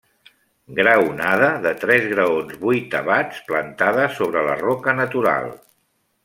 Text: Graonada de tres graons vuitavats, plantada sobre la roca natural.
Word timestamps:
Graonada 0.77 1.49
de 1.65 1.73
tres 1.83 2.07
graons 2.13 2.55
vuitavats, 2.63 3.43
plantada 3.51 4.09
sobre 4.19 4.43
la 4.49 4.57
roca 4.67 4.97
natural. 5.03 5.47